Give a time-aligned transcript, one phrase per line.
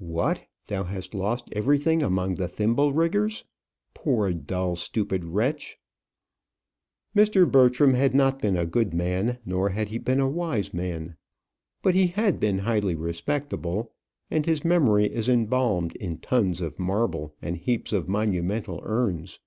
[0.00, 0.48] What!
[0.66, 3.44] thou hast lost everything among the thimble riggers?
[3.94, 5.78] Poor, dull, stupid wretch!
[7.14, 7.48] Mr.
[7.48, 11.14] Bertram had not been a good man, nor had he been a wise man.
[11.82, 13.92] But he had been highly respectable,
[14.28, 19.38] and his memory is embalmed in tons of marble and heaps of monumental urns.